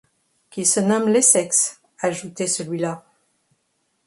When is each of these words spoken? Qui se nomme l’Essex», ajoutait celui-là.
Qui 0.49 0.65
se 0.65 0.79
nomme 0.79 1.09
l’Essex», 1.09 1.79
ajoutait 1.99 2.47
celui-là. 2.47 3.05